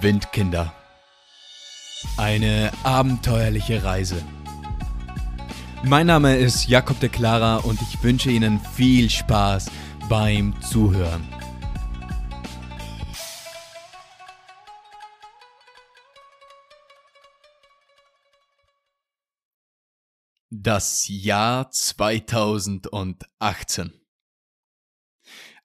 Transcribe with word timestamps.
Windkinder. 0.00 0.72
Eine 2.16 2.70
abenteuerliche 2.84 3.82
Reise. 3.82 4.22
Mein 5.82 6.06
Name 6.06 6.36
ist 6.36 6.68
Jakob 6.68 7.00
de 7.00 7.08
Clara 7.08 7.56
und 7.56 7.80
ich 7.82 8.02
wünsche 8.02 8.30
Ihnen 8.30 8.60
viel 8.60 9.10
Spaß 9.10 9.70
beim 10.08 10.54
Zuhören. 10.62 11.26
Das 20.50 21.08
Jahr 21.08 21.70
2018 21.70 24.01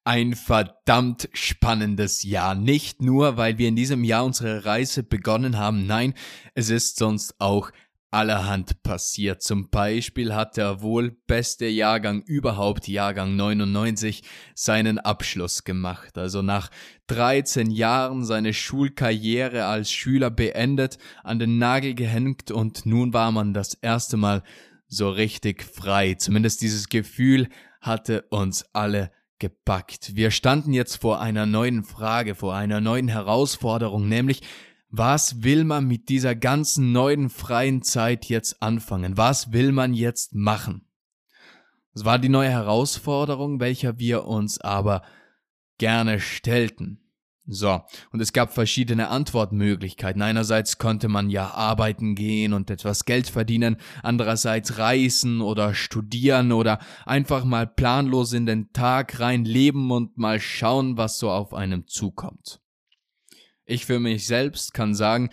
ein 0.08 0.36
verdammt 0.36 1.28
spannendes 1.34 2.24
Jahr. 2.24 2.56
Nicht 2.56 3.02
nur, 3.02 3.36
weil 3.36 3.58
wir 3.58 3.68
in 3.68 3.76
diesem 3.76 4.06
Jahr 4.06 4.24
unsere 4.24 4.64
Reise 4.64 5.04
begonnen 5.04 5.58
haben, 5.58 5.86
nein, 5.86 6.14
es 6.56 6.70
ist 6.70 6.96
sonst 6.96 7.36
auch 7.40 7.72
allerhand 8.10 8.84
passiert. 8.84 9.42
Zum 9.42 9.70
Beispiel 9.70 10.34
hat 10.34 10.56
der 10.56 10.82
wohl 10.82 11.12
beste 11.28 11.66
Jahrgang 11.66 12.22
überhaupt, 12.22 12.88
Jahrgang 12.88 13.36
99, 13.36 14.24
seinen 14.56 14.98
Abschluss 14.98 15.66
gemacht. 15.66 16.18
Also 16.18 16.42
nach 16.42 16.70
13 17.08 17.70
Jahren 17.70 18.24
seine 18.24 18.54
Schulkarriere 18.54 19.66
als 19.66 19.92
Schüler 19.92 20.30
beendet, 20.30 21.00
an 21.26 21.38
den 21.38 21.58
Nagel 21.58 21.96
gehängt 21.96 22.50
und 22.50 22.86
nun 22.86 23.12
war 23.12 23.34
man 23.34 23.54
das 23.54 23.74
erste 23.74 24.16
Mal 24.16 24.42
so 24.88 25.10
richtig 25.10 25.64
frei. 25.64 26.14
Zumindest 26.14 26.62
dieses 26.62 26.88
Gefühl 26.88 27.50
hatte 27.82 28.22
uns 28.30 28.64
alle 28.72 29.12
gepackt. 29.40 30.16
Wir 30.16 30.32
standen 30.32 30.74
jetzt 30.74 30.98
vor 30.98 31.22
einer 31.22 31.46
neuen 31.46 31.84
Frage, 31.84 32.36
vor 32.36 32.56
einer 32.56 32.82
neuen 32.82 33.08
Herausforderung, 33.08 34.08
nämlich 34.08 34.42
was 34.90 35.44
will 35.44 35.64
man 35.66 35.86
mit 35.86 36.10
dieser 36.10 36.36
ganzen 36.36 36.92
neuen 36.92 37.30
freien 37.30 37.82
Zeit 37.82 38.26
jetzt 38.26 38.62
anfangen? 38.62 39.18
Was 39.18 39.52
will 39.52 39.72
man 39.72 39.94
jetzt 39.94 40.34
machen? 40.34 40.86
Das 41.94 42.06
war 42.06 42.20
die 42.20 42.30
neue 42.30 42.50
Herausforderung, 42.50 43.60
welcher 43.60 44.00
wir 44.00 44.26
uns 44.26 44.62
aber 44.62 45.02
gerne 45.78 46.20
stellten. 46.20 47.07
So, 47.50 47.82
und 48.12 48.20
es 48.22 48.34
gab 48.34 48.54
verschiedene 48.54 49.08
Antwortmöglichkeiten. 49.08 50.22
Einerseits 50.22 50.80
konnte 50.80 51.08
man 51.08 51.30
ja 51.30 51.52
arbeiten 51.52 52.14
gehen 52.14 52.52
und 52.52 52.70
etwas 52.70 53.06
Geld 53.06 53.30
verdienen, 53.30 53.78
andererseits 54.04 54.80
reisen 54.80 55.40
oder 55.40 55.74
studieren 55.74 56.52
oder 56.52 56.80
einfach 57.06 57.46
mal 57.46 57.66
planlos 57.66 58.34
in 58.34 58.46
den 58.46 58.74
Tag 58.74 59.22
rein 59.22 59.46
leben 59.46 59.92
und 59.92 60.18
mal 60.18 60.42
schauen, 60.42 60.98
was 60.98 61.20
so 61.20 61.32
auf 61.32 61.54
einem 61.54 61.88
zukommt. 61.88 62.60
Ich 63.64 63.86
für 63.86 64.02
mich 64.02 64.28
selbst 64.28 64.74
kann 64.74 64.94
sagen, 64.94 65.30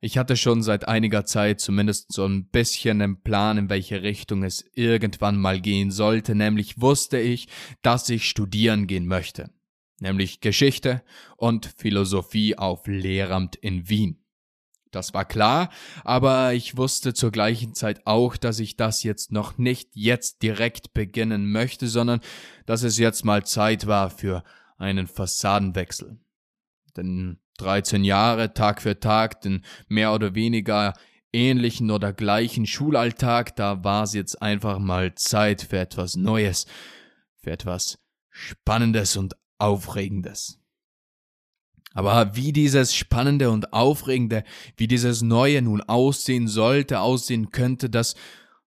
ich 0.00 0.16
hatte 0.16 0.38
schon 0.38 0.62
seit 0.62 0.88
einiger 0.88 1.26
Zeit 1.26 1.60
zumindest 1.60 2.14
so 2.14 2.24
ein 2.24 2.48
bisschen 2.48 3.02
einen 3.02 3.20
Plan, 3.20 3.58
in 3.58 3.68
welche 3.68 4.00
Richtung 4.00 4.42
es 4.42 4.64
irgendwann 4.72 5.38
mal 5.38 5.60
gehen 5.60 5.90
sollte, 5.90 6.34
nämlich 6.34 6.80
wusste 6.80 7.18
ich, 7.18 7.48
dass 7.82 8.08
ich 8.08 8.26
studieren 8.26 8.86
gehen 8.86 9.06
möchte 9.06 9.50
nämlich 10.00 10.40
Geschichte 10.40 11.02
und 11.36 11.66
Philosophie 11.76 12.56
auf 12.56 12.86
Lehramt 12.86 13.56
in 13.56 13.88
Wien. 13.88 14.24
Das 14.90 15.12
war 15.12 15.26
klar, 15.26 15.70
aber 16.02 16.54
ich 16.54 16.76
wusste 16.76 17.12
zur 17.12 17.30
gleichen 17.30 17.74
Zeit 17.74 18.06
auch, 18.06 18.36
dass 18.36 18.58
ich 18.58 18.76
das 18.76 19.02
jetzt 19.02 19.32
noch 19.32 19.58
nicht 19.58 19.90
jetzt 19.92 20.42
direkt 20.42 20.94
beginnen 20.94 21.50
möchte, 21.52 21.88
sondern 21.88 22.20
dass 22.64 22.82
es 22.82 22.96
jetzt 22.98 23.24
mal 23.24 23.44
Zeit 23.44 23.86
war 23.86 24.08
für 24.08 24.44
einen 24.78 25.06
Fassadenwechsel. 25.06 26.18
Denn 26.96 27.38
13 27.58 28.04
Jahre 28.04 28.54
Tag 28.54 28.80
für 28.80 28.98
Tag, 28.98 29.42
den 29.42 29.64
mehr 29.88 30.14
oder 30.14 30.34
weniger 30.34 30.94
ähnlichen 31.32 31.90
oder 31.90 32.12
gleichen 32.12 32.66
Schulalltag, 32.66 33.56
da 33.56 33.84
war 33.84 34.04
es 34.04 34.14
jetzt 34.14 34.40
einfach 34.40 34.78
mal 34.78 35.14
Zeit 35.14 35.62
für 35.62 35.78
etwas 35.78 36.16
Neues, 36.16 36.66
für 37.42 37.50
etwas 37.50 37.98
Spannendes 38.30 39.16
und 39.16 39.34
Aufregendes. 39.58 40.60
Aber 41.94 42.36
wie 42.36 42.52
dieses 42.52 42.94
Spannende 42.94 43.50
und 43.50 43.72
Aufregende, 43.72 44.44
wie 44.76 44.86
dieses 44.86 45.22
Neue 45.22 45.62
nun 45.62 45.80
aussehen 45.80 46.46
sollte, 46.46 47.00
aussehen 47.00 47.50
könnte, 47.50 47.90
das 47.90 48.14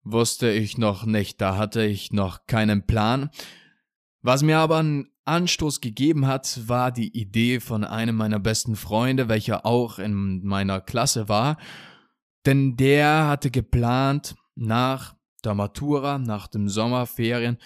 wusste 0.05 0.51
ich 0.51 0.79
noch 0.79 1.05
nicht, 1.05 1.41
da 1.41 1.57
hatte 1.57 1.85
ich 1.85 2.13
noch 2.13 2.47
keinen 2.47 2.87
Plan. 2.87 3.31
Was 4.23 4.43
mir 4.43 4.59
aber 4.59 4.79
einen 4.79 5.09
Anstoß 5.25 5.81
gegeben 5.81 6.27
hat, 6.27 6.69
war 6.69 6.93
die 6.93 7.19
Idee 7.19 7.59
von 7.59 7.85
einem 7.85 8.17
meiner 8.17 8.39
besten 8.39 8.77
Freunde, 8.77 9.29
welcher 9.29 9.67
auch 9.67 9.99
in 9.99 10.45
meiner 10.45 10.81
Klasse 10.81 11.29
war, 11.29 11.57
denn 12.45 12.77
der 12.77 13.27
hatte 13.27 13.51
geplant, 13.51 14.37
nach 14.55 15.17
der 15.45 15.55
Matura, 15.55 16.19
nach 16.19 16.47
dem 16.47 16.69
Sommerferien, 16.69 17.59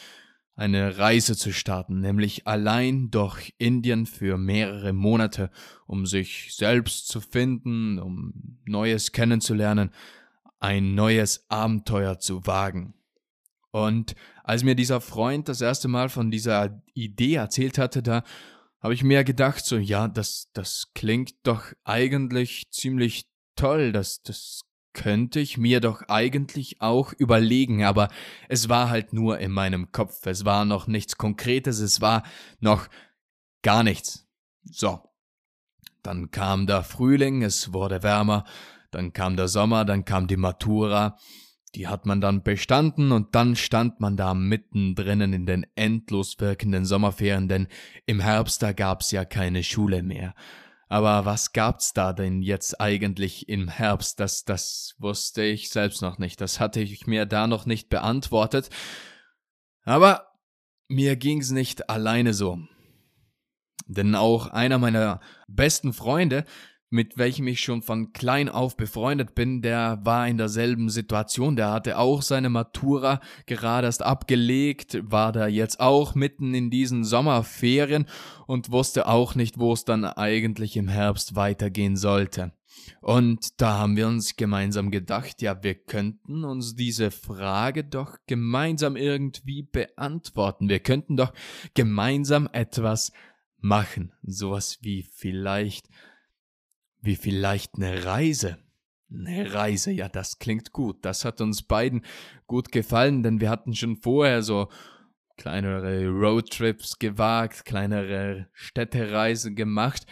eine 0.60 0.98
Reise 0.98 1.38
zu 1.38 1.54
starten, 1.54 2.00
nämlich 2.00 2.46
allein 2.46 3.10
durch 3.10 3.54
Indien 3.56 4.04
für 4.04 4.36
mehrere 4.36 4.92
Monate, 4.92 5.50
um 5.86 6.04
sich 6.04 6.54
selbst 6.54 7.08
zu 7.08 7.22
finden, 7.22 7.98
um 7.98 8.58
Neues 8.66 9.12
kennenzulernen, 9.12 9.90
ein 10.58 10.94
neues 10.94 11.46
Abenteuer 11.48 12.18
zu 12.18 12.46
wagen. 12.46 12.92
Und 13.70 14.14
als 14.44 14.62
mir 14.62 14.74
dieser 14.74 15.00
Freund 15.00 15.48
das 15.48 15.62
erste 15.62 15.88
Mal 15.88 16.10
von 16.10 16.30
dieser 16.30 16.82
Idee 16.92 17.36
erzählt 17.36 17.78
hatte, 17.78 18.02
da 18.02 18.22
habe 18.82 18.92
ich 18.92 19.02
mir 19.02 19.24
gedacht, 19.24 19.64
so, 19.64 19.78
ja, 19.78 20.08
das, 20.08 20.50
das 20.52 20.92
klingt 20.94 21.36
doch 21.42 21.72
eigentlich 21.84 22.64
ziemlich 22.70 23.30
toll, 23.56 23.92
das, 23.92 24.20
das 24.20 24.60
könnte 24.92 25.40
ich 25.40 25.56
mir 25.56 25.80
doch 25.80 26.02
eigentlich 26.08 26.80
auch 26.80 27.12
überlegen, 27.12 27.84
aber 27.84 28.08
es 28.48 28.68
war 28.68 28.90
halt 28.90 29.12
nur 29.12 29.38
in 29.38 29.52
meinem 29.52 29.92
Kopf, 29.92 30.26
es 30.26 30.44
war 30.44 30.64
noch 30.64 30.86
nichts 30.86 31.16
Konkretes, 31.16 31.78
es 31.80 32.00
war 32.00 32.22
noch 32.60 32.88
gar 33.62 33.82
nichts. 33.82 34.28
So. 34.64 35.00
Dann 36.02 36.30
kam 36.30 36.66
der 36.66 36.82
Frühling, 36.82 37.42
es 37.42 37.74
wurde 37.74 38.02
wärmer, 38.02 38.44
dann 38.90 39.12
kam 39.12 39.36
der 39.36 39.48
Sommer, 39.48 39.84
dann 39.84 40.04
kam 40.04 40.26
die 40.26 40.38
Matura, 40.38 41.18
die 41.74 41.88
hat 41.88 42.06
man 42.06 42.20
dann 42.20 42.42
bestanden 42.42 43.12
und 43.12 43.34
dann 43.34 43.54
stand 43.54 44.00
man 44.00 44.16
da 44.16 44.34
mittendrin 44.34 45.20
in 45.20 45.46
den 45.46 45.66
endlos 45.76 46.40
wirkenden 46.40 46.84
Sommerferien, 46.84 47.48
denn 47.48 47.68
im 48.06 48.20
Herbst 48.20 48.62
da 48.62 48.72
gab's 48.72 49.10
ja 49.12 49.24
keine 49.24 49.62
Schule 49.62 50.02
mehr. 50.02 50.34
Aber 50.90 51.24
was 51.24 51.52
gab's 51.52 51.92
da 51.92 52.12
denn 52.12 52.42
jetzt 52.42 52.80
eigentlich 52.80 53.48
im 53.48 53.68
Herbst? 53.68 54.18
Das, 54.18 54.44
das 54.44 54.96
wusste 54.98 55.44
ich 55.44 55.70
selbst 55.70 56.02
noch 56.02 56.18
nicht. 56.18 56.40
Das 56.40 56.58
hatte 56.58 56.80
ich 56.80 57.06
mir 57.06 57.26
da 57.26 57.46
noch 57.46 57.64
nicht 57.64 57.88
beantwortet. 57.90 58.70
Aber 59.84 60.32
mir 60.88 61.14
ging's 61.14 61.52
nicht 61.52 61.88
alleine 61.88 62.34
so. 62.34 62.58
Denn 63.86 64.16
auch 64.16 64.48
einer 64.48 64.78
meiner 64.78 65.20
besten 65.46 65.92
Freunde, 65.92 66.44
mit 66.90 67.16
welchem 67.16 67.46
ich 67.46 67.60
schon 67.60 67.82
von 67.82 68.12
klein 68.12 68.48
auf 68.48 68.76
befreundet 68.76 69.36
bin, 69.36 69.62
der 69.62 70.00
war 70.02 70.26
in 70.26 70.36
derselben 70.36 70.90
Situation. 70.90 71.54
Der 71.54 71.70
hatte 71.70 71.96
auch 71.98 72.20
seine 72.20 72.50
Matura 72.50 73.20
gerade 73.46 73.86
erst 73.86 74.02
abgelegt, 74.02 74.98
war 75.02 75.30
da 75.30 75.46
jetzt 75.46 75.78
auch 75.78 76.16
mitten 76.16 76.52
in 76.52 76.68
diesen 76.68 77.04
Sommerferien 77.04 78.06
und 78.46 78.72
wusste 78.72 79.06
auch 79.06 79.36
nicht, 79.36 79.58
wo 79.58 79.72
es 79.72 79.84
dann 79.84 80.04
eigentlich 80.04 80.76
im 80.76 80.88
Herbst 80.88 81.36
weitergehen 81.36 81.96
sollte. 81.96 82.52
Und 83.00 83.60
da 83.60 83.78
haben 83.78 83.96
wir 83.96 84.08
uns 84.08 84.36
gemeinsam 84.36 84.90
gedacht, 84.90 85.42
ja, 85.42 85.62
wir 85.62 85.74
könnten 85.74 86.44
uns 86.44 86.74
diese 86.74 87.10
Frage 87.10 87.84
doch 87.84 88.16
gemeinsam 88.26 88.96
irgendwie 88.96 89.62
beantworten. 89.62 90.68
Wir 90.68 90.80
könnten 90.80 91.16
doch 91.16 91.32
gemeinsam 91.74 92.48
etwas 92.52 93.12
machen. 93.58 94.12
Sowas 94.22 94.78
wie 94.82 95.02
vielleicht 95.02 95.88
wie 97.02 97.16
vielleicht 97.16 97.76
eine 97.76 98.04
Reise. 98.04 98.58
Eine 99.12 99.52
Reise, 99.52 99.90
ja, 99.90 100.08
das 100.08 100.38
klingt 100.38 100.72
gut. 100.72 101.04
Das 101.04 101.24
hat 101.24 101.40
uns 101.40 101.62
beiden 101.62 102.04
gut 102.46 102.70
gefallen, 102.70 103.22
denn 103.22 103.40
wir 103.40 103.50
hatten 103.50 103.74
schon 103.74 103.96
vorher 103.96 104.42
so 104.42 104.68
kleinere 105.36 106.06
Roadtrips 106.06 106.98
gewagt, 106.98 107.64
kleinere 107.64 108.48
Städtereisen 108.52 109.56
gemacht. 109.56 110.06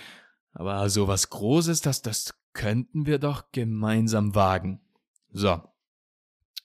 Aber 0.53 0.89
so 0.89 1.07
was 1.07 1.31
Großes, 1.31 1.81
das, 1.83 2.03
das 2.03 2.35
könnten 2.55 3.07
wir 3.07 3.19
doch 3.19 3.53
gemeinsam 3.53 4.35
wagen. 4.35 4.81
So. 5.31 5.61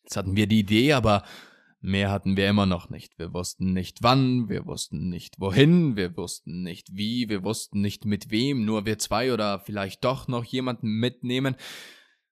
Jetzt 0.04 0.18
hatten 0.18 0.36
wir 0.36 0.48
die 0.48 0.60
Idee, 0.60 0.94
aber 0.94 1.24
Mehr 1.86 2.12
hatten 2.12 2.38
wir 2.38 2.48
immer 2.48 2.66
noch 2.66 2.90
nicht. 2.90 3.20
Wir 3.20 3.34
wussten 3.34 3.74
nicht 3.74 4.04
wann, 4.04 4.48
wir 4.48 4.66
wussten 4.66 5.10
nicht 5.10 5.42
wohin, 5.42 5.98
wir 5.98 6.16
wussten 6.16 6.64
nicht 6.64 6.96
wie, 6.96 7.28
wir 7.28 7.44
wussten 7.44 7.82
nicht 7.82 8.06
mit 8.06 8.32
wem, 8.32 8.64
nur 8.64 8.86
wir 8.86 9.00
zwei 9.00 9.34
oder 9.34 9.60
vielleicht 9.60 10.06
doch 10.06 10.30
noch 10.30 10.46
jemanden 10.46 10.88
mitnehmen. 10.88 11.58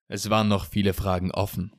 Es 0.07 0.29
waren 0.29 0.47
noch 0.47 0.65
viele 0.65 0.93
Fragen 0.93 1.31
offen. 1.31 1.73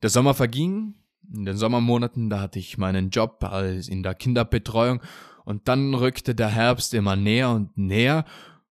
Der 0.00 0.08
Sommer 0.08 0.32
verging. 0.32 0.94
In 1.30 1.44
den 1.44 1.58
Sommermonaten, 1.58 2.30
da 2.30 2.40
hatte 2.40 2.58
ich 2.58 2.78
meinen 2.78 3.10
Job 3.10 3.44
als 3.44 3.88
in 3.88 4.02
der 4.02 4.14
Kinderbetreuung 4.14 5.02
und 5.44 5.68
dann 5.68 5.92
rückte 5.92 6.34
der 6.34 6.48
Herbst 6.48 6.94
immer 6.94 7.14
näher 7.14 7.50
und 7.50 7.76
näher 7.76 8.24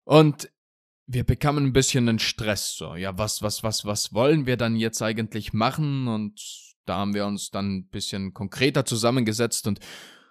Und 0.04 0.50
wir 1.12 1.24
bekamen 1.24 1.66
ein 1.66 1.72
bisschen 1.72 2.06
den 2.06 2.20
Stress, 2.20 2.76
so, 2.76 2.94
ja, 2.94 3.18
was, 3.18 3.42
was, 3.42 3.64
was, 3.64 3.84
was 3.84 4.14
wollen 4.14 4.46
wir 4.46 4.56
dann 4.56 4.76
jetzt 4.76 5.02
eigentlich 5.02 5.52
machen? 5.52 6.06
Und 6.06 6.40
da 6.86 6.98
haben 6.98 7.14
wir 7.14 7.26
uns 7.26 7.50
dann 7.50 7.78
ein 7.78 7.88
bisschen 7.88 8.32
konkreter 8.32 8.84
zusammengesetzt 8.84 9.66
und 9.66 9.80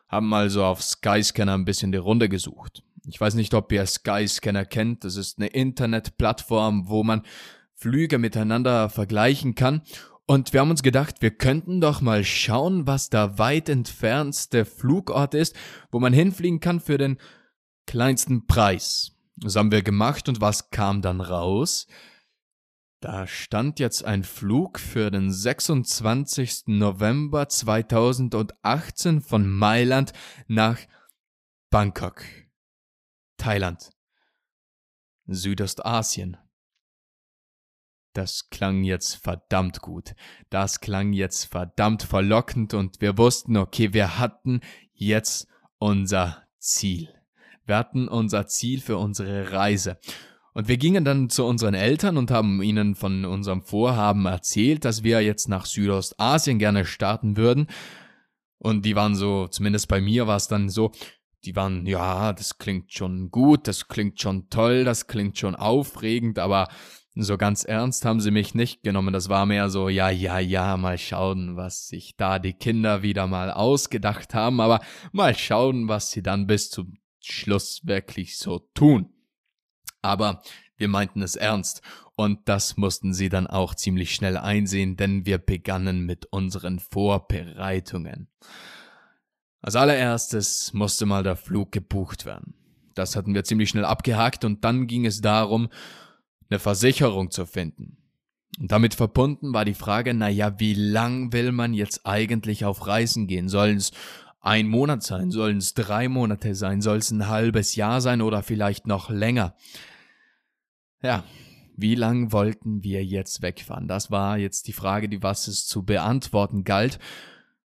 haben 0.08 0.34
also 0.34 0.64
auf 0.64 0.82
Skyscanner 0.82 1.54
ein 1.54 1.66
bisschen 1.66 1.92
die 1.92 1.98
Runde 1.98 2.30
gesucht. 2.30 2.82
Ich 3.06 3.20
weiß 3.20 3.34
nicht, 3.34 3.54
ob 3.54 3.72
ihr 3.74 3.86
Skyscanner 3.86 4.64
kennt. 4.64 5.04
Das 5.04 5.18
ist 5.18 5.38
eine 5.38 5.48
Internetplattform, 5.48 6.88
wo 6.88 7.04
man 7.04 7.24
Flüge 7.76 8.18
miteinander 8.18 8.90
vergleichen 8.90 9.56
kann. 9.56 9.82
Und 10.28 10.54
wir 10.54 10.62
haben 10.62 10.70
uns 10.70 10.84
gedacht, 10.84 11.22
wir 11.22 11.32
könnten 11.32 11.82
doch 11.82 12.00
mal 12.00 12.24
schauen, 12.24 12.88
was 12.88 13.10
der 13.10 13.38
weit 13.38 13.68
entfernste 13.68 14.64
Flugort 14.64 15.34
ist, 15.34 15.56
wo 15.92 16.00
man 16.00 16.14
hinfliegen 16.14 16.62
kann 16.62 16.80
für 16.80 16.98
den 16.98 17.18
kleinsten 17.86 18.48
Preis. 18.48 19.19
Das 19.42 19.56
haben 19.56 19.72
wir 19.72 19.82
gemacht 19.82 20.28
und 20.28 20.42
was 20.42 20.70
kam 20.70 21.02
dann 21.02 21.22
raus? 21.22 21.88
Da 23.02 23.26
stand 23.28 23.80
jetzt 23.80 24.04
ein 24.04 24.26
Flug 24.26 24.78
für 24.80 25.10
den 25.10 25.32
26. 25.32 26.64
November 26.68 27.48
2018 27.48 29.22
von 29.22 29.50
Mailand 29.50 30.12
nach 30.48 30.80
Bangkok, 31.70 32.26
Thailand, 33.38 33.92
Südostasien. 35.28 36.38
Das 38.14 38.50
klang 38.50 38.84
jetzt 38.84 39.16
verdammt 39.16 39.80
gut. 39.80 40.16
Das 40.50 40.82
klang 40.82 41.14
jetzt 41.14 41.46
verdammt 41.46 42.04
verlockend 42.04 42.74
und 42.74 43.00
wir 43.00 43.18
wussten, 43.18 43.56
okay, 43.56 43.94
wir 43.94 44.20
hatten 44.20 44.60
jetzt 44.92 45.48
unser 45.78 46.44
Ziel. 46.58 47.19
Wir 47.70 47.78
hatten 47.78 48.08
unser 48.08 48.48
Ziel 48.48 48.82
für 48.82 48.98
unsere 48.98 49.52
Reise. 49.52 50.00
Und 50.54 50.68
wir 50.68 50.78
gingen 50.78 51.06
dann 51.06 51.30
zu 51.30 51.46
unseren 51.46 51.76
Eltern 51.76 52.18
und 52.18 52.32
haben 52.32 52.64
ihnen 52.64 52.96
von 52.96 53.26
unserem 53.26 53.62
Vorhaben 53.62 54.26
erzählt, 54.26 54.86
dass 54.86 55.04
wir 55.04 55.22
jetzt 55.22 55.48
nach 55.48 55.68
Südostasien 55.68 56.58
gerne 56.58 56.84
starten 56.84 57.38
würden. 57.38 57.68
Und 58.58 58.86
die 58.86 58.96
waren 58.96 59.14
so, 59.14 59.48
zumindest 59.48 59.88
bei 59.88 60.02
mir 60.02 60.26
war 60.26 60.38
es 60.38 60.48
dann 60.48 60.70
so, 60.70 60.92
die 61.46 61.56
waren, 61.56 61.86
ja, 61.86 62.34
das 62.34 62.58
klingt 62.58 62.92
schon 62.92 63.30
gut, 63.30 63.68
das 63.68 63.88
klingt 63.88 64.20
schon 64.20 64.50
toll, 64.50 64.84
das 64.84 65.06
klingt 65.06 65.38
schon 65.38 65.56
aufregend, 65.56 66.40
aber 66.40 66.68
so 67.14 67.38
ganz 67.38 67.64
ernst 67.66 68.04
haben 68.04 68.20
sie 68.20 68.32
mich 68.32 68.56
nicht 68.56 68.82
genommen. 68.82 69.14
Das 69.14 69.30
war 69.30 69.46
mehr 69.46 69.70
so, 69.70 69.90
ja, 69.90 70.10
ja, 70.10 70.40
ja, 70.40 70.76
mal 70.76 70.98
schauen, 70.98 71.56
was 71.56 71.88
sich 71.88 72.16
da 72.18 72.40
die 72.40 72.54
Kinder 72.54 73.04
wieder 73.04 73.28
mal 73.28 73.52
ausgedacht 73.52 74.34
haben, 74.34 74.60
aber 74.60 74.80
mal 75.12 75.36
schauen, 75.36 75.88
was 75.88 76.12
sie 76.12 76.24
dann 76.24 76.48
bis 76.48 76.72
zum 76.72 76.99
Schluss 77.22 77.86
wirklich 77.86 78.38
so 78.38 78.60
tun. 78.74 79.14
Aber 80.02 80.42
wir 80.78 80.88
meinten 80.88 81.22
es 81.22 81.36
ernst 81.36 81.82
und 82.16 82.48
das 82.48 82.78
mussten 82.78 83.14
sie 83.14 83.30
dann 83.30 83.48
auch 83.48 83.76
ziemlich 83.76 84.16
schnell 84.16 84.38
einsehen, 84.38 84.96
denn 84.96 85.26
wir 85.26 85.38
begannen 85.38 86.06
mit 86.06 86.26
unseren 86.28 86.80
Vorbereitungen. 86.80 88.30
Als 89.62 89.76
allererstes 89.76 90.74
musste 90.74 91.06
mal 91.06 91.24
der 91.24 91.36
Flug 91.36 91.72
gebucht 91.72 92.26
werden. 92.26 92.54
Das 92.96 93.16
hatten 93.16 93.34
wir 93.34 93.44
ziemlich 93.44 93.70
schnell 93.70 93.86
abgehakt 93.86 94.46
und 94.46 94.64
dann 94.64 94.88
ging 94.88 95.06
es 95.06 95.22
darum, 95.22 95.70
eine 96.50 96.60
Versicherung 96.60 97.30
zu 97.32 97.46
finden. 97.46 97.98
Und 98.60 98.72
damit 98.72 98.96
verbunden 98.96 99.54
war 99.54 99.64
die 99.64 99.74
Frage, 99.74 100.14
naja, 100.14 100.60
wie 100.60 100.74
lang 100.74 101.32
will 101.34 101.52
man 101.52 101.74
jetzt 101.74 102.06
eigentlich 102.06 102.66
auf 102.66 102.88
Reisen 102.88 103.28
gehen? 103.28 103.48
Sollen 103.48 103.78
es 103.78 103.92
ein 104.42 104.68
Monat 104.68 105.04
sein? 105.04 105.32
Sollen 105.32 105.58
es 105.58 105.74
drei 105.74 106.08
Monate 106.08 106.56
sein? 106.56 106.82
Soll 106.82 106.98
es 106.98 107.12
ein 107.12 107.28
halbes 107.28 107.76
Jahr 107.76 108.02
sein 108.02 108.22
oder 108.22 108.44
vielleicht 108.44 108.88
noch 108.88 109.10
länger? 109.10 109.56
Ja, 111.02 111.24
wie 111.76 111.96
lang 111.96 112.32
wollten 112.32 112.84
wir 112.84 113.04
jetzt 113.06 113.42
wegfahren? 113.42 113.88
Das 113.88 114.12
war 114.12 114.38
jetzt 114.38 114.68
die 114.68 114.74
Frage, 114.74 115.08
die 115.08 115.24
was 115.24 115.48
es 115.48 115.66
zu 115.66 115.84
beantworten 115.84 116.64
galt. 116.64 117.00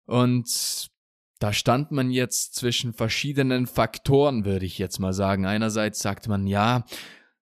Und 0.05 0.91
da 1.39 1.53
stand 1.53 1.91
man 1.91 2.11
jetzt 2.11 2.55
zwischen 2.55 2.93
verschiedenen 2.93 3.67
Faktoren, 3.67 4.45
würde 4.45 4.67
ich 4.67 4.79
jetzt 4.79 4.99
mal 4.99 5.13
sagen. 5.13 5.47
Einerseits 5.47 6.01
sagt 6.01 6.29
man, 6.29 6.47
ja, 6.47 6.85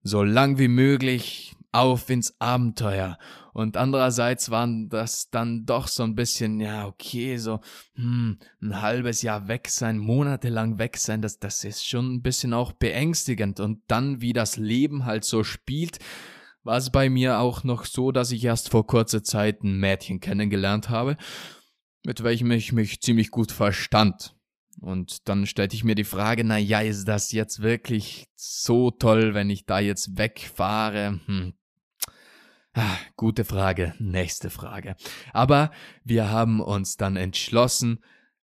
so 0.03 0.23
lang 0.23 0.57
wie 0.57 0.67
möglich 0.67 1.55
auf 1.71 2.09
ins 2.09 2.39
Abenteuer. 2.39 3.17
Und 3.59 3.75
andererseits 3.75 4.51
waren 4.51 4.87
das 4.87 5.31
dann 5.31 5.65
doch 5.65 5.89
so 5.89 6.03
ein 6.03 6.15
bisschen, 6.15 6.61
ja, 6.61 6.87
okay, 6.87 7.35
so 7.35 7.59
hm, 7.95 8.39
ein 8.61 8.81
halbes 8.81 9.21
Jahr 9.21 9.49
weg 9.49 9.67
sein, 9.67 9.97
monatelang 9.97 10.79
weg 10.79 10.95
sein, 10.95 11.21
das, 11.21 11.39
das 11.39 11.65
ist 11.65 11.85
schon 11.85 12.13
ein 12.13 12.21
bisschen 12.21 12.53
auch 12.53 12.71
beängstigend. 12.71 13.59
Und 13.59 13.81
dann, 13.87 14.21
wie 14.21 14.31
das 14.31 14.55
Leben 14.55 15.03
halt 15.03 15.25
so 15.25 15.43
spielt, 15.43 15.99
war 16.63 16.77
es 16.77 16.89
bei 16.89 17.09
mir 17.09 17.39
auch 17.39 17.65
noch 17.65 17.83
so, 17.83 18.13
dass 18.13 18.31
ich 18.31 18.45
erst 18.45 18.69
vor 18.69 18.87
kurzer 18.87 19.25
Zeit 19.25 19.61
ein 19.61 19.77
Mädchen 19.77 20.21
kennengelernt 20.21 20.87
habe, 20.87 21.17
mit 22.05 22.23
welchem 22.23 22.51
ich 22.51 22.71
mich 22.71 23.01
ziemlich 23.01 23.29
gut 23.29 23.51
verstand. 23.51 24.37
Und 24.79 25.27
dann 25.27 25.45
stellte 25.45 25.75
ich 25.75 25.83
mir 25.83 25.95
die 25.95 26.05
Frage, 26.05 26.45
na 26.45 26.57
ja, 26.57 26.79
ist 26.79 27.09
das 27.09 27.33
jetzt 27.33 27.61
wirklich 27.61 28.29
so 28.35 28.89
toll, 28.89 29.33
wenn 29.33 29.49
ich 29.49 29.65
da 29.65 29.79
jetzt 29.79 30.17
wegfahre? 30.17 31.19
Hm. 31.25 31.55
Ah, 32.73 32.97
gute 33.15 33.45
Frage, 33.45 33.95
nächste 33.99 34.49
Frage. 34.49 34.95
Aber 35.33 35.71
wir 36.03 36.29
haben 36.29 36.61
uns 36.61 36.97
dann 36.97 37.15
entschlossen, 37.15 38.03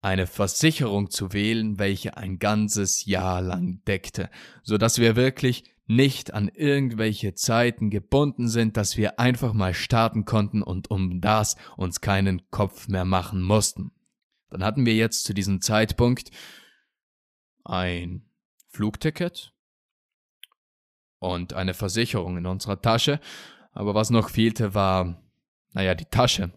eine 0.02 0.28
Versicherung 0.28 1.12
zu 1.12 1.32
wählen, 1.32 1.78
welche 1.78 2.18
ein 2.18 2.40
ganzes 2.40 3.06
Jahr 3.06 3.42
lang 3.42 3.84
deckte, 3.86 4.30
so 4.64 4.78
dass 4.78 4.98
wir 4.98 5.16
wirklich 5.16 5.64
nicht 5.86 6.34
an 6.34 6.48
irgendwelche 6.48 7.36
Zeiten 7.36 7.90
gebunden 7.90 8.48
sind, 8.48 8.78
dass 8.78 8.98
wir 8.98 9.20
einfach 9.20 9.54
mal 9.54 9.74
starten 9.74 10.26
konnten 10.26 10.64
und 10.64 10.90
um 10.90 11.22
das 11.22 11.56
uns 11.78 12.02
keinen 12.02 12.50
Kopf 12.50 12.88
mehr 12.88 13.06
machen 13.06 13.42
mussten. 13.42 13.92
Dann 14.50 14.64
hatten 14.64 14.86
wir 14.86 14.96
jetzt 14.96 15.24
zu 15.24 15.34
diesem 15.34 15.62
Zeitpunkt 15.62 16.32
ein 17.64 18.26
Flugticket 18.70 19.54
und 21.20 21.54
eine 21.54 21.74
Versicherung 21.74 22.38
in 22.38 22.46
unserer 22.48 22.82
Tasche, 22.82 23.20
aber 23.72 23.96
was 23.96 24.10
noch 24.10 24.30
fehlte 24.30 24.74
war, 24.74 25.22
naja, 25.74 25.96
die 25.96 26.06
Tasche, 26.06 26.52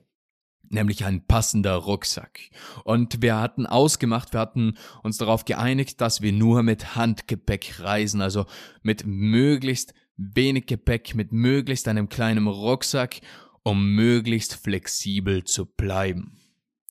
nämlich 0.69 1.05
ein 1.05 1.27
passender 1.27 1.75
Rucksack. 1.77 2.41
Und 2.85 3.23
wir 3.23 3.39
hatten 3.39 3.67
ausgemacht, 3.67 4.33
wir 4.33 4.41
hatten 4.41 4.77
uns 5.03 5.19
darauf 5.19 5.45
geeinigt, 5.45 6.01
dass 6.01 6.21
wir 6.21 6.33
nur 6.33 6.63
mit 6.63 6.97
Handgepäck 6.97 7.81
reisen, 7.81 8.21
also 8.21 8.47
mit 8.83 9.07
möglichst 9.07 9.95
wenig 10.17 10.67
Gepäck, 10.67 11.15
mit 11.15 11.33
möglichst 11.33 11.89
einem 11.89 12.09
kleinen 12.09 12.47
Rucksack, 12.47 13.21
um 13.63 13.95
möglichst 13.95 14.55
flexibel 14.55 15.45
zu 15.45 15.67
bleiben. 15.67 16.39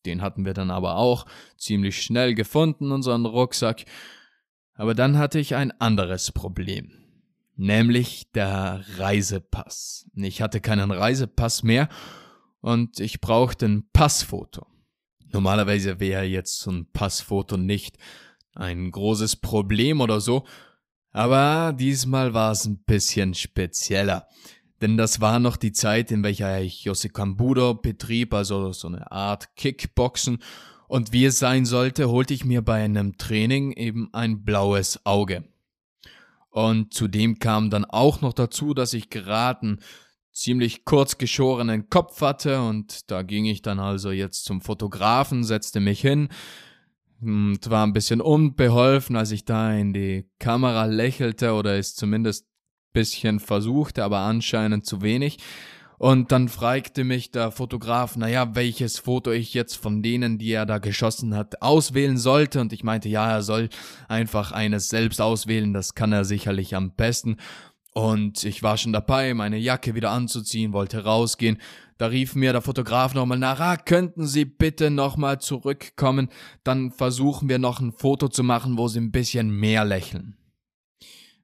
Den 0.05 0.21
hatten 0.21 0.45
wir 0.45 0.53
dann 0.53 0.71
aber 0.71 0.97
auch 0.97 1.25
ziemlich 1.57 2.01
schnell 2.01 2.33
gefunden, 2.33 2.91
unseren 2.91 3.25
Rucksack. 3.25 3.85
Aber 4.75 4.95
dann 4.95 5.17
hatte 5.17 5.39
ich 5.39 5.55
ein 5.55 5.71
anderes 5.79 6.31
Problem, 6.31 6.91
nämlich 7.55 8.31
der 8.33 8.83
Reisepass. 8.97 10.09
Ich 10.15 10.41
hatte 10.41 10.61
keinen 10.61 10.91
Reisepass 10.91 11.63
mehr 11.63 11.89
und 12.61 12.99
ich 12.99 13.21
brauchte 13.21 13.65
ein 13.65 13.89
Passfoto. 13.93 14.65
Normalerweise 15.31 15.99
wäre 15.99 16.23
jetzt 16.23 16.59
so 16.59 16.71
ein 16.71 16.87
Passfoto 16.91 17.57
nicht 17.57 17.97
ein 18.55 18.91
großes 18.91 19.37
Problem 19.37 20.01
oder 20.01 20.21
so, 20.21 20.45
aber 21.11 21.73
diesmal 21.73 22.33
war 22.33 22.51
es 22.51 22.65
ein 22.65 22.83
bisschen 22.83 23.33
spezieller. 23.33 24.27
Denn 24.81 24.97
das 24.97 25.21
war 25.21 25.39
noch 25.39 25.55
die 25.55 25.71
Zeit, 25.71 26.11
in 26.11 26.23
welcher 26.23 26.61
ich 26.61 26.83
Yosekambudo 26.83 27.75
betrieb, 27.75 28.33
also 28.33 28.73
so 28.73 28.89
eine 28.89 29.11
Art 29.11 29.55
Kickboxen. 29.55 30.39
Und 30.87 31.13
wie 31.13 31.25
es 31.25 31.39
sein 31.39 31.65
sollte, 31.65 32.09
holte 32.09 32.33
ich 32.33 32.43
mir 32.43 32.61
bei 32.61 32.83
einem 32.83 33.17
Training 33.17 33.71
eben 33.71 34.13
ein 34.13 34.43
blaues 34.43 35.05
Auge. 35.05 35.45
Und 36.53 36.93
zudem 36.93 37.39
kam 37.39 37.71
dann 37.71 37.83
auch 37.83 38.21
noch 38.21 38.31
dazu, 38.31 38.75
dass 38.75 38.93
ich 38.93 39.09
geraten 39.09 39.79
ziemlich 40.31 40.85
kurz 40.85 41.17
geschorenen 41.17 41.89
Kopf 41.89 42.21
hatte 42.21 42.61
und 42.61 43.09
da 43.09 43.23
ging 43.23 43.45
ich 43.45 43.63
dann 43.63 43.79
also 43.79 44.11
jetzt 44.11 44.45
zum 44.45 44.61
Fotografen, 44.61 45.43
setzte 45.43 45.79
mich 45.79 45.99
hin 45.99 46.29
und 47.21 47.69
war 47.71 47.85
ein 47.85 47.93
bisschen 47.93 48.21
unbeholfen, 48.21 49.15
als 49.15 49.31
ich 49.31 49.45
da 49.45 49.73
in 49.73 49.93
die 49.93 50.29
Kamera 50.37 50.85
lächelte 50.85 51.53
oder 51.53 51.77
es 51.79 51.95
zumindest 51.95 52.45
bisschen 52.93 53.39
versucht, 53.39 53.97
aber 53.97 54.19
anscheinend 54.19 54.85
zu 54.85 55.01
wenig. 55.01 55.39
Und 56.03 56.33
dann 56.33 56.49
fragte 56.49 57.05
mich 57.05 57.31
der 57.31 57.49
Fotograf, 57.49 58.17
naja, 58.17 58.55
welches 58.55 58.99
Foto 58.99 59.31
ich 59.31 59.53
jetzt 59.53 59.75
von 59.75 60.03
denen, 60.03 60.37
die 60.37 60.51
er 60.51 60.65
da 60.65 60.79
geschossen 60.79 61.33
hat, 61.33 61.61
auswählen 61.61 62.17
sollte. 62.17 62.59
Und 62.59 62.73
ich 62.73 62.83
meinte, 62.83 63.07
ja, 63.07 63.31
er 63.31 63.41
soll 63.41 63.69
einfach 64.09 64.51
eines 64.51 64.89
selbst 64.89 65.21
auswählen, 65.21 65.71
das 65.71 65.95
kann 65.95 66.11
er 66.11 66.25
sicherlich 66.25 66.75
am 66.75 66.91
besten. 66.91 67.37
Und 67.93 68.43
ich 68.43 68.61
war 68.63 68.75
schon 68.75 68.91
dabei, 68.91 69.33
meine 69.33 69.55
Jacke 69.55 69.95
wieder 69.95 70.11
anzuziehen, 70.11 70.73
wollte 70.73 71.05
rausgehen. 71.05 71.57
Da 71.97 72.07
rief 72.07 72.35
mir 72.35 72.51
der 72.51 72.61
Fotograf 72.61 73.13
nochmal 73.13 73.39
nach, 73.39 73.61
ah, 73.61 73.77
könnten 73.77 74.27
Sie 74.27 74.43
bitte 74.43 74.91
nochmal 74.91 75.39
zurückkommen, 75.39 76.27
dann 76.65 76.91
versuchen 76.91 77.47
wir 77.47 77.59
noch 77.59 77.79
ein 77.79 77.93
Foto 77.93 78.27
zu 78.27 78.43
machen, 78.43 78.77
wo 78.77 78.89
Sie 78.89 78.99
ein 78.99 79.13
bisschen 79.13 79.57
mehr 79.57 79.85
lächeln. 79.85 80.35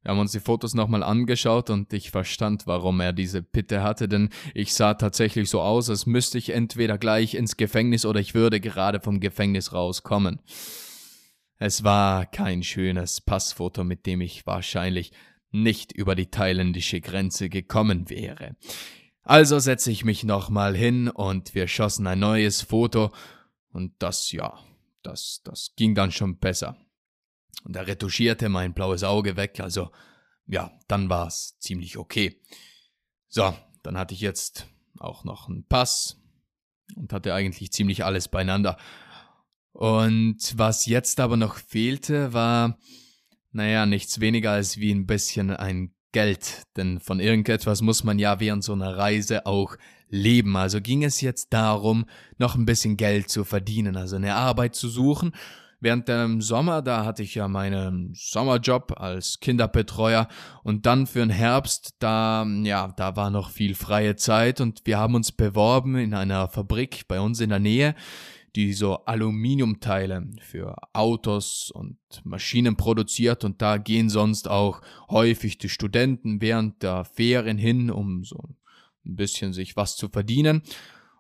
Wir 0.02 0.12
haben 0.12 0.20
uns 0.20 0.32
die 0.32 0.40
Fotos 0.40 0.74
nochmal 0.74 1.04
angeschaut 1.04 1.70
und 1.70 1.92
ich 1.92 2.12
verstand, 2.12 2.68
warum 2.68 3.02
er 3.02 3.12
diese 3.12 3.42
Bitte 3.42 3.84
hatte, 3.84 4.08
denn 4.08 4.30
ich 4.54 4.74
sah 4.74 4.94
tatsächlich 4.94 5.50
so 5.50 5.62
aus, 5.62 5.90
als 5.90 6.06
müsste 6.06 6.38
ich 6.38 6.52
entweder 6.52 6.98
gleich 6.98 7.34
ins 7.34 7.58
Gefängnis 7.58 8.06
oder 8.06 8.20
ich 8.22 8.34
würde 8.34 8.62
gerade 8.62 9.02
vom 9.02 9.20
Gefängnis 9.20 9.74
rauskommen. 9.74 10.42
Es 11.58 11.84
war 11.84 12.26
kein 12.26 12.64
schönes 12.64 13.20
Passfoto, 13.20 13.84
mit 13.84 14.06
dem 14.06 14.22
ich 14.22 14.48
wahrscheinlich 14.48 15.12
nicht 15.52 15.92
über 15.92 16.16
die 16.16 16.28
thailändische 16.28 17.02
Grenze 17.02 17.50
gekommen 17.50 18.10
wäre. 18.10 18.56
Also 19.24 19.60
setze 19.60 19.92
ich 19.92 20.06
mich 20.06 20.24
nochmal 20.24 20.76
hin 20.76 21.10
und 21.10 21.54
wir 21.56 21.68
schossen 21.68 22.08
ein 22.08 22.20
neues 22.20 22.62
Foto 22.62 23.12
und 23.72 23.94
das, 24.00 24.32
ja, 24.32 24.58
das, 25.04 25.42
das 25.44 25.74
ging 25.76 25.94
dann 25.94 26.12
schon 26.12 26.38
besser. 26.38 26.78
Und 27.64 27.76
er 27.76 27.88
retuschierte 27.88 28.50
mein 28.50 28.74
blaues 28.74 29.04
Auge 29.04 29.36
weg, 29.36 29.60
also 29.60 29.92
ja, 30.48 30.72
dann 30.88 31.10
war 31.10 31.28
es 31.28 31.58
ziemlich 31.60 31.98
okay. 31.98 32.42
So, 33.28 33.54
dann 33.84 33.98
hatte 33.98 34.14
ich 34.14 34.22
jetzt 34.22 34.68
auch 34.98 35.24
noch 35.24 35.48
einen 35.48 35.66
Pass 35.66 36.18
und 36.96 37.14
hatte 37.14 37.34
eigentlich 37.34 37.72
ziemlich 37.72 38.04
alles 38.04 38.28
beieinander. 38.28 38.78
Und 39.72 40.58
was 40.58 40.88
jetzt 40.88 41.20
aber 41.20 41.38
noch 41.38 41.56
fehlte, 41.56 42.34
war, 42.34 42.80
naja, 43.52 43.86
nichts 43.86 44.20
weniger 44.20 44.52
als 44.52 44.78
wie 44.78 44.92
ein 44.92 45.06
bisschen 45.06 45.52
ein 45.52 45.94
Geld, 46.12 46.64
denn 46.76 47.00
von 47.00 47.20
irgendetwas 47.20 47.82
muss 47.82 48.04
man 48.04 48.18
ja 48.18 48.40
während 48.40 48.64
so 48.64 48.74
einer 48.74 48.98
Reise 48.98 49.46
auch 49.46 49.76
leben. 50.10 50.58
Also 50.58 50.82
ging 50.82 51.04
es 51.04 51.22
jetzt 51.22 51.54
darum, 51.54 52.06
noch 52.40 52.56
ein 52.56 52.66
bisschen 52.66 52.98
Geld 52.98 53.30
zu 53.30 53.44
verdienen, 53.44 53.96
also 53.96 54.16
eine 54.16 54.34
Arbeit 54.34 54.74
zu 54.74 54.90
suchen 54.90 55.34
Während 55.82 56.10
dem 56.10 56.42
Sommer, 56.42 56.82
da 56.82 57.06
hatte 57.06 57.24
ich 57.24 57.36
ja 57.36 57.48
meinen 57.48 58.12
Sommerjob 58.14 59.00
als 59.00 59.40
Kinderbetreuer. 59.40 60.28
Und 60.64 60.86
dann 60.86 61.08
für 61.08 61.20
den 61.20 61.30
Herbst, 61.30 61.96
da, 62.00 62.46
ja, 62.64 62.90
da 62.90 63.16
war 63.16 63.30
noch 63.30 63.50
viel 63.50 63.76
freie 63.76 64.18
Zeit. 64.18 64.60
Und 64.60 64.82
wir 64.84 64.98
haben 64.98 65.16
uns 65.16 65.32
beworben 65.32 65.96
in 65.96 66.14
einer 66.14 66.50
Fabrik 66.50 67.08
bei 67.08 67.22
uns 67.22 67.40
in 67.40 67.50
der 67.50 67.60
Nähe, 67.60 67.96
die 68.58 68.74
so 68.74 69.06
Aluminiumteile 69.06 70.28
für 70.42 70.76
Autos 70.92 71.72
und 71.74 71.98
Maschinen 72.26 72.76
produziert. 72.76 73.46
Und 73.46 73.62
da 73.62 73.78
gehen 73.78 74.10
sonst 74.10 74.50
auch 74.50 74.82
häufig 75.10 75.60
die 75.60 75.70
Studenten 75.70 76.42
während 76.42 76.84
der 76.84 77.06
Ferien 77.06 77.58
hin, 77.58 77.90
um 77.90 78.26
so 78.26 78.50
ein 79.06 79.16
bisschen 79.16 79.54
sich 79.54 79.78
was 79.78 79.96
zu 79.96 80.10
verdienen. 80.10 80.62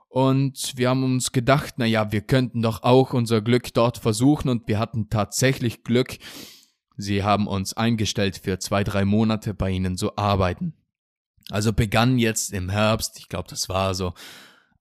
Und 0.10 0.74
wir 0.75 0.89
haben 0.89 1.04
uns 1.04 1.32
gedacht, 1.32 1.75
na 1.78 1.86
ja, 1.86 2.12
wir 2.12 2.22
könnten 2.22 2.63
doch 2.63 2.82
auch 2.82 3.13
unser 3.13 3.42
Glück 3.42 3.74
dort 3.75 4.00
versuchen 4.00 4.50
und 4.50 4.68
wir 4.68 4.80
hatten 4.80 5.10
tatsächlich 5.10 5.84
Glück. 5.84 6.18
Sie 6.98 7.24
haben 7.24 7.48
uns 7.48 7.78
eingestellt 7.78 8.42
für 8.44 8.58
zwei, 8.58 8.84
drei 8.84 9.06
Monate 9.06 9.54
bei 9.54 9.70
ihnen 9.70 9.98
zu 9.98 10.18
arbeiten. 10.18 10.74
Also 11.51 11.74
begann 11.74 12.18
jetzt 12.18 12.51
im 12.54 12.70
Herbst, 12.70 13.20
ich 13.20 13.30
glaube, 13.30 13.50
das 13.50 13.70
war 13.70 13.94
so 13.94 14.13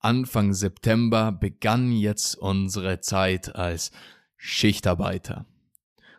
Anfang 0.00 0.54
September, 0.54 1.30
begann 1.30 1.92
jetzt 1.92 2.34
unsere 2.34 3.00
Zeit 3.00 3.54
als 3.54 3.90
Schichtarbeiter. 4.36 5.44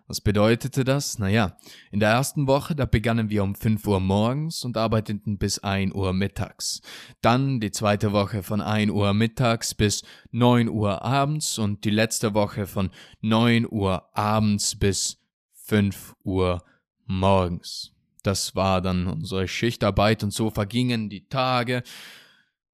Was 0.10 0.22
bedeutete 0.22 0.84
das? 0.84 1.20
Naja, 1.20 1.56
in 1.92 2.00
der 2.00 2.10
ersten 2.10 2.48
Woche, 2.48 2.76
da 2.76 2.86
begannen 2.86 3.30
wir 3.30 3.44
um 3.44 3.54
5 3.54 3.86
Uhr 3.86 4.00
morgens 4.00 4.66
und 4.66 4.76
arbeiteten 4.76 5.38
bis 5.38 5.60
1 5.60 5.94
Uhr 5.94 6.14
mittags. 6.14 6.82
Dann 7.22 7.60
die 7.60 7.70
zweite 7.70 8.12
Woche 8.12 8.42
von 8.42 8.60
1 8.60 8.92
Uhr 8.92 9.14
mittags 9.14 9.76
bis 9.76 10.02
9 10.32 10.68
Uhr 10.68 11.04
abends 11.04 11.60
und 11.60 11.86
die 11.86 11.92
letzte 11.92 12.34
Woche 12.34 12.66
von 12.66 12.90
9 13.22 13.68
Uhr 13.70 14.10
abends 14.18 14.76
bis 14.76 15.20
5 15.66 16.16
Uhr 16.24 16.64
morgens. 17.06 17.92
Das 18.24 18.56
war 18.56 18.82
dann 18.82 19.06
unsere 19.06 19.48
Schichtarbeit 19.48 20.24
und 20.24 20.34
so 20.34 20.50
vergingen 20.50 21.12
die 21.12 21.28
Tage. 21.28 21.84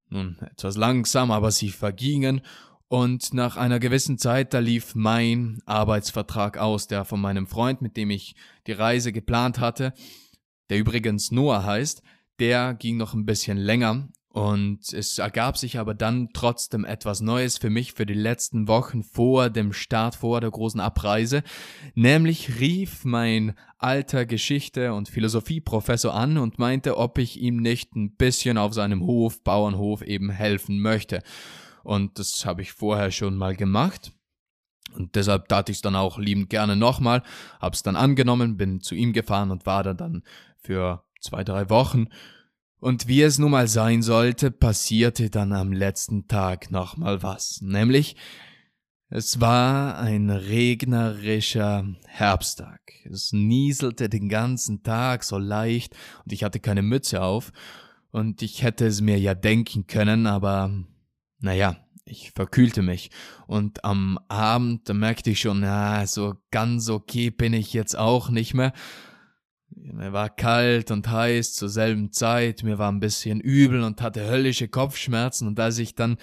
Nun 0.07 0.37
etwas 0.39 0.77
langsam, 0.77 1.31
aber 1.31 1.51
sie 1.51 1.69
vergingen 1.69 2.39
und 2.87 3.33
nach 3.33 3.57
einer 3.57 3.79
gewissen 3.79 4.17
Zeit, 4.17 4.53
da 4.53 4.59
lief 4.59 4.95
mein 4.95 5.59
Arbeitsvertrag 5.65 6.57
aus, 6.57 6.87
der 6.87 7.05
von 7.05 7.19
meinem 7.19 7.47
Freund, 7.47 7.81
mit 7.81 7.97
dem 7.97 8.09
ich 8.09 8.35
die 8.67 8.73
Reise 8.73 9.11
geplant 9.11 9.59
hatte, 9.59 9.93
der 10.69 10.79
übrigens 10.79 11.31
Noah 11.31 11.63
heißt, 11.63 12.01
der 12.39 12.73
ging 12.73 12.97
noch 12.97 13.13
ein 13.13 13.25
bisschen 13.25 13.57
länger 13.57 14.09
und 14.35 14.91
es 14.91 15.17
ergab 15.17 15.57
sich 15.57 15.79
aber 15.79 15.93
dann 15.93 16.27
trotzdem 16.33 16.83
etwas 16.83 17.21
Neues 17.21 17.57
für 17.57 17.69
mich 17.69 17.93
für 17.93 18.05
die 18.05 18.13
letzten 18.13 18.67
Wochen 18.67 19.01
vor 19.01 19.49
dem 19.49 19.71
Start, 19.71 20.15
vor 20.15 20.41
der 20.41 20.51
großen 20.51 20.81
Abreise. 20.81 21.41
Nämlich 21.93 22.59
rief 22.59 23.05
mein 23.05 23.53
alter 23.77 24.25
Geschichte- 24.25 24.93
und 24.93 25.07
Philosophieprofessor 25.07 26.13
an 26.13 26.37
und 26.37 26.59
meinte, 26.59 26.97
ob 26.97 27.17
ich 27.17 27.39
ihm 27.39 27.61
nicht 27.61 27.95
ein 27.95 28.17
bisschen 28.17 28.57
auf 28.57 28.73
seinem 28.73 29.03
Hof, 29.05 29.41
Bauernhof 29.41 30.01
eben 30.01 30.29
helfen 30.31 30.81
möchte. 30.81 31.21
Und 31.85 32.17
das 32.17 32.45
habe 32.47 32.63
ich 32.63 32.73
vorher 32.73 33.11
schon 33.11 33.35
mal 33.37 33.55
gemacht. 33.55 34.11
Und 34.95 35.15
deshalb 35.15 35.47
tat 35.47 35.69
ich 35.69 35.77
es 35.77 35.81
dann 35.81 35.95
auch 35.95 36.17
liebend 36.17 36.49
gerne 36.49 36.75
nochmal, 36.75 37.21
habe 37.59 37.75
es 37.75 37.83
dann 37.83 37.95
angenommen, 37.95 38.57
bin 38.57 38.81
zu 38.81 38.95
ihm 38.95 39.13
gefahren 39.13 39.51
und 39.51 39.67
war 39.67 39.83
da 39.83 39.93
dann 39.93 40.23
für 40.57 41.03
zwei, 41.21 41.43
drei 41.43 41.69
Wochen. 41.69 42.07
Und 42.79 43.07
wie 43.07 43.21
es 43.21 43.37
nun 43.37 43.51
mal 43.51 43.67
sein 43.67 44.01
sollte, 44.01 44.49
passierte 44.49 45.29
dann 45.29 45.53
am 45.53 45.73
letzten 45.73 46.27
Tag 46.27 46.71
nochmal 46.71 47.21
was. 47.21 47.61
Nämlich, 47.61 48.15
es 49.09 49.39
war 49.39 49.99
ein 49.99 50.31
regnerischer 50.31 51.85
Herbsttag. 52.07 52.81
Es 53.03 53.31
nieselte 53.31 54.09
den 54.09 54.27
ganzen 54.27 54.81
Tag 54.81 55.23
so 55.23 55.37
leicht 55.37 55.95
und 56.23 56.33
ich 56.33 56.43
hatte 56.43 56.59
keine 56.59 56.81
Mütze 56.81 57.21
auf. 57.21 57.51
Und 58.09 58.41
ich 58.41 58.63
hätte 58.63 58.87
es 58.87 59.01
mir 59.01 59.19
ja 59.19 59.35
denken 59.35 59.85
können, 59.85 60.25
aber 60.25 60.71
naja, 61.45 61.77
ich 62.03 62.31
verkühlte 62.31 62.81
mich. 62.81 63.09
Und 63.47 63.85
am 63.85 64.19
Abend, 64.27 64.89
da 64.89 64.93
merkte 64.93 65.29
ich 65.31 65.39
schon, 65.39 65.61
na, 65.61 66.05
so 66.05 66.35
ganz 66.51 66.89
okay 66.89 67.29
bin 67.29 67.53
ich 67.53 67.73
jetzt 67.73 67.97
auch 67.97 68.29
nicht 68.29 68.53
mehr. 68.53 68.73
Mir 69.69 70.13
war 70.13 70.29
kalt 70.29 70.91
und 70.91 71.07
heiß 71.07 71.53
zur 71.53 71.69
selben 71.69 72.11
Zeit, 72.11 72.63
mir 72.63 72.77
war 72.77 72.91
ein 72.91 72.99
bisschen 72.99 73.39
übel 73.39 73.83
und 73.83 74.01
hatte 74.01 74.27
höllische 74.27 74.67
Kopfschmerzen 74.67 75.47
und 75.47 75.59
als 75.59 75.77
ich 75.79 75.95
dann 75.95 76.17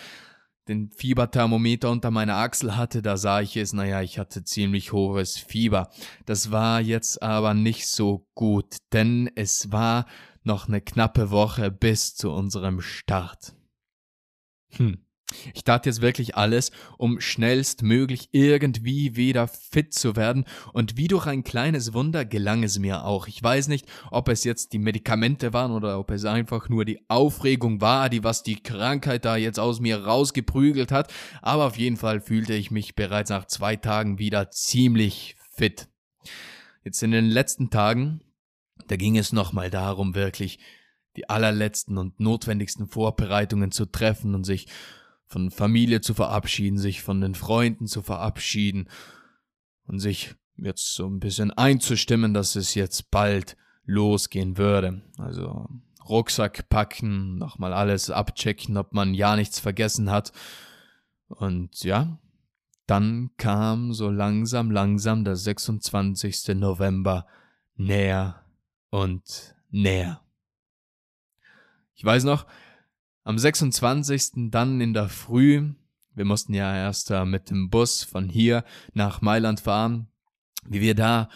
den 0.68 0.90
Fieberthermometer 0.90 1.90
unter 1.90 2.10
meiner 2.10 2.36
Achsel 2.36 2.76
hatte, 2.76 3.02
da 3.02 3.16
sah 3.16 3.40
ich 3.40 3.56
es, 3.56 3.72
naja, 3.72 4.00
ich 4.00 4.18
hatte 4.18 4.44
ziemlich 4.44 4.92
hohes 4.92 5.36
Fieber. 5.36 5.90
Das 6.24 6.52
war 6.52 6.80
jetzt 6.80 7.20
aber 7.22 7.52
nicht 7.52 7.88
so 7.88 8.28
gut, 8.34 8.76
denn 8.92 9.28
es 9.34 9.72
war 9.72 10.06
noch 10.44 10.68
eine 10.68 10.80
knappe 10.80 11.30
Woche 11.30 11.70
bis 11.70 12.14
zu 12.14 12.30
unserem 12.30 12.80
Start. 12.80 13.54
Hm. 14.76 15.01
Ich 15.54 15.64
tat 15.64 15.86
jetzt 15.86 16.00
wirklich 16.00 16.36
alles, 16.36 16.70
um 16.98 17.20
schnellstmöglich 17.20 18.28
irgendwie 18.32 19.16
wieder 19.16 19.48
fit 19.48 19.94
zu 19.94 20.16
werden, 20.16 20.44
und 20.72 20.96
wie 20.96 21.08
durch 21.08 21.26
ein 21.26 21.44
kleines 21.44 21.92
Wunder 21.92 22.24
gelang 22.24 22.62
es 22.62 22.78
mir 22.78 23.04
auch. 23.04 23.26
Ich 23.26 23.42
weiß 23.42 23.68
nicht, 23.68 23.86
ob 24.10 24.28
es 24.28 24.44
jetzt 24.44 24.72
die 24.72 24.78
Medikamente 24.78 25.52
waren 25.52 25.72
oder 25.72 25.98
ob 25.98 26.10
es 26.10 26.24
einfach 26.24 26.68
nur 26.68 26.84
die 26.84 27.00
Aufregung 27.08 27.80
war, 27.80 28.08
die 28.08 28.24
was 28.24 28.42
die 28.42 28.62
Krankheit 28.62 29.24
da 29.24 29.36
jetzt 29.36 29.58
aus 29.58 29.80
mir 29.80 30.04
rausgeprügelt 30.04 30.92
hat, 30.92 31.12
aber 31.40 31.66
auf 31.66 31.78
jeden 31.78 31.96
Fall 31.96 32.20
fühlte 32.20 32.54
ich 32.54 32.70
mich 32.70 32.94
bereits 32.94 33.30
nach 33.30 33.46
zwei 33.46 33.76
Tagen 33.76 34.18
wieder 34.18 34.50
ziemlich 34.50 35.36
fit. 35.54 35.88
Jetzt 36.84 37.02
in 37.02 37.12
den 37.12 37.26
letzten 37.26 37.70
Tagen, 37.70 38.20
da 38.88 38.96
ging 38.96 39.16
es 39.16 39.32
nochmal 39.32 39.70
darum, 39.70 40.14
wirklich 40.14 40.58
die 41.16 41.28
allerletzten 41.28 41.98
und 41.98 42.18
notwendigsten 42.20 42.86
Vorbereitungen 42.86 43.70
zu 43.70 43.86
treffen 43.86 44.34
und 44.34 44.44
sich 44.44 44.66
von 45.32 45.50
Familie 45.50 46.02
zu 46.02 46.12
verabschieden, 46.12 46.78
sich 46.78 47.02
von 47.02 47.20
den 47.20 47.34
Freunden 47.34 47.86
zu 47.86 48.02
verabschieden 48.02 48.88
und 49.86 49.98
sich 49.98 50.34
jetzt 50.56 50.94
so 50.94 51.06
ein 51.06 51.20
bisschen 51.20 51.50
einzustimmen, 51.50 52.34
dass 52.34 52.54
es 52.54 52.74
jetzt 52.74 53.10
bald 53.10 53.56
losgehen 53.84 54.58
würde. 54.58 55.02
Also 55.16 55.68
Rucksack 56.06 56.68
packen, 56.68 57.38
nochmal 57.38 57.72
alles 57.72 58.10
abchecken, 58.10 58.76
ob 58.76 58.92
man 58.92 59.14
ja 59.14 59.34
nichts 59.34 59.58
vergessen 59.58 60.10
hat. 60.10 60.32
Und 61.28 61.82
ja, 61.82 62.18
dann 62.86 63.30
kam 63.38 63.94
so 63.94 64.10
langsam, 64.10 64.70
langsam 64.70 65.24
der 65.24 65.36
26. 65.36 66.48
November 66.56 67.26
näher 67.74 68.44
und 68.90 69.54
näher. 69.70 70.20
Ich 71.94 72.04
weiß 72.04 72.24
noch, 72.24 72.46
am 73.24 73.38
26. 73.38 74.50
dann 74.50 74.80
in 74.80 74.94
der 74.94 75.08
Früh, 75.08 75.72
wir 76.14 76.24
mussten 76.24 76.54
ja 76.54 76.74
erst 76.74 77.10
äh, 77.10 77.24
mit 77.24 77.50
dem 77.50 77.70
Bus 77.70 78.04
von 78.04 78.28
hier 78.28 78.64
nach 78.92 79.20
Mailand 79.20 79.60
fahren, 79.60 80.08
wie 80.64 80.80
wir 80.80 80.94
da 80.94 81.28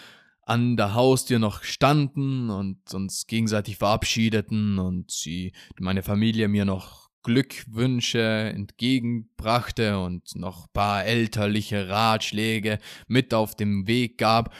an 0.42 0.76
der 0.76 0.94
Haustür 0.94 1.38
noch 1.38 1.62
standen 1.64 2.50
und 2.50 2.94
uns 2.94 3.26
gegenseitig 3.26 3.78
verabschiedeten 3.78 4.78
und 4.78 5.10
sie, 5.10 5.52
meine 5.78 6.02
Familie 6.02 6.48
mir 6.48 6.64
noch 6.64 7.10
Glückwünsche 7.22 8.20
entgegenbrachte 8.20 9.98
und 9.98 10.36
noch 10.36 10.72
paar 10.72 11.04
elterliche 11.04 11.88
Ratschläge 11.88 12.78
mit 13.08 13.34
auf 13.34 13.56
dem 13.56 13.88
Weg 13.88 14.18
gab. 14.18 14.54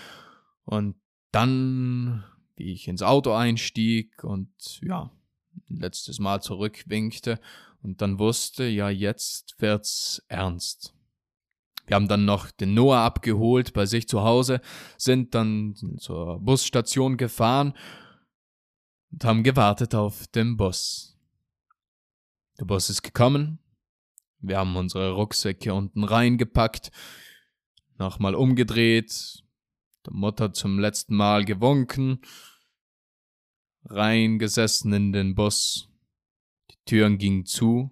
Und 0.65 0.97
dann 1.31 2.25
wie 2.57 2.73
ich 2.73 2.89
ins 2.89 3.03
Auto 3.03 3.33
einstieg 3.33 4.25
und 4.25 4.51
ja, 4.83 5.11
letztes 5.69 6.19
Mal 6.19 6.43
zurückwinkte 6.43 7.41
und 7.83 8.03
dann 8.03 8.19
wusste, 8.19 8.65
ja, 8.65 8.89
jetzt 8.89 9.61
wird's 9.61 10.23
ernst. 10.29 10.95
Wir 11.87 11.95
haben 11.95 12.09
dann 12.09 12.25
noch 12.25 12.51
den 12.51 12.75
Noah 12.75 13.05
abgeholt 13.05 13.73
bei 13.73 13.87
sich 13.87 14.09
zu 14.09 14.23
Hause, 14.23 14.61
sind 14.97 15.35
dann 15.35 15.77
zur 15.99 16.41
Busstation 16.41 17.17
gefahren 17.17 17.75
und 19.13 19.25
haben 19.25 19.45
gewartet 19.45 19.95
auf 19.95 20.27
den 20.29 20.57
Bus. 20.57 21.17
Der 22.59 22.65
Bus 22.65 22.91
ist 22.91 23.03
gekommen. 23.03 23.61
Wir 24.41 24.59
haben 24.59 24.77
unsere 24.77 25.13
Rucksäcke 25.13 25.73
unten 25.73 26.05
reingepackt, 26.05 26.91
nochmal 27.99 28.35
umgedreht, 28.35 29.43
der 30.05 30.13
Mutter 30.13 30.53
zum 30.53 30.79
letzten 30.79 31.17
Mal 31.17 31.45
gewunken, 31.45 32.21
reingesessen 33.89 34.93
in 34.93 35.13
den 35.13 35.35
Bus. 35.35 35.89
Die 36.71 36.77
Türen 36.85 37.19
gingen 37.19 37.47
zu 37.47 37.91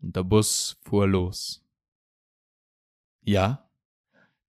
und 0.00 0.16
der 0.16 0.24
Bus 0.24 0.78
fuhr 0.82 1.06
los. 1.06 1.64
Ja, 3.22 3.70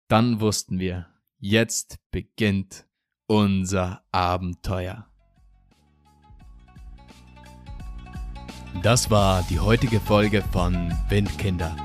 dann 0.08 0.40
wussten 0.40 0.78
wir, 0.78 1.06
jetzt 1.38 1.98
beginnt 2.10 2.86
unser 3.26 4.02
Abenteuer. 4.10 5.08
Das 8.82 9.10
war 9.10 9.42
die 9.50 9.58
heutige 9.58 9.98
Folge 10.00 10.42
von 10.52 10.92
Windkinder. 11.08 11.76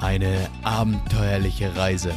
Eine 0.00 0.48
abenteuerliche 0.64 1.76
Reise. 1.76 2.14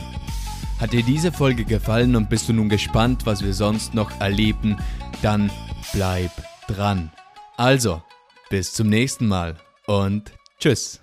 Hat 0.80 0.92
dir 0.92 1.04
diese 1.04 1.32
Folge 1.32 1.66
gefallen 1.66 2.16
und 2.16 2.30
bist 2.30 2.50
du 2.50 2.54
nun 2.54 2.68
gespannt, 2.68 3.26
was 3.26 3.44
wir 3.44 3.54
sonst 3.54 3.94
noch 3.94 4.10
erleben, 4.20 4.78
dann 5.24 5.50
bleib 5.94 6.32
dran. 6.68 7.12
Also, 7.58 8.02
bis 8.50 8.74
zum 8.74 8.90
nächsten 8.90 9.28
Mal 9.28 9.56
und 9.86 10.32
tschüss. 10.60 11.03